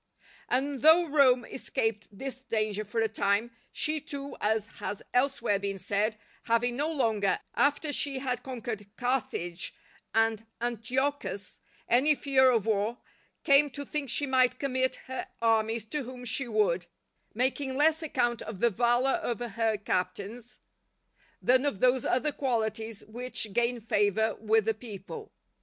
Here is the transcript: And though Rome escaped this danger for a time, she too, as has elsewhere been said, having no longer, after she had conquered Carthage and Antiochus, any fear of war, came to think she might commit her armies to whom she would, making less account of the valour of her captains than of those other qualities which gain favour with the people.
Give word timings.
And 0.49 0.81
though 0.81 1.05
Rome 1.07 1.45
escaped 1.45 2.07
this 2.11 2.41
danger 2.41 2.83
for 2.83 3.01
a 3.01 3.07
time, 3.07 3.51
she 3.71 3.99
too, 4.01 4.35
as 4.41 4.65
has 4.81 5.03
elsewhere 5.13 5.59
been 5.59 5.77
said, 5.77 6.17
having 6.45 6.75
no 6.75 6.91
longer, 6.91 7.39
after 7.53 7.93
she 7.93 8.17
had 8.17 8.41
conquered 8.41 8.87
Carthage 8.97 9.75
and 10.15 10.47
Antiochus, 10.59 11.59
any 11.87 12.15
fear 12.15 12.49
of 12.49 12.65
war, 12.65 12.97
came 13.43 13.69
to 13.69 13.85
think 13.85 14.09
she 14.09 14.25
might 14.25 14.57
commit 14.57 14.95
her 15.05 15.27
armies 15.39 15.85
to 15.85 16.01
whom 16.01 16.25
she 16.25 16.47
would, 16.47 16.87
making 17.35 17.77
less 17.77 18.01
account 18.01 18.41
of 18.41 18.59
the 18.59 18.71
valour 18.71 19.19
of 19.21 19.37
her 19.39 19.77
captains 19.77 20.61
than 21.43 21.63
of 21.63 21.79
those 21.79 22.05
other 22.05 22.31
qualities 22.31 23.05
which 23.05 23.53
gain 23.53 23.79
favour 23.79 24.33
with 24.39 24.65
the 24.65 24.73
people. 24.73 25.31